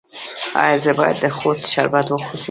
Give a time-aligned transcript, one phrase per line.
[0.61, 2.37] ایا زه باید د خوب شربت وڅښم؟